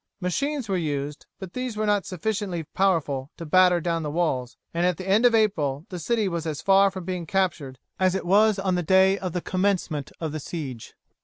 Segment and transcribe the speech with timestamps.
[0.19, 4.83] Machines were used, but these were not sufficiently powerful to batter down the walls, and
[4.83, 8.25] at the end of April the city was as far from being captured as it
[8.25, 10.95] was on the day of the commencement of the siege.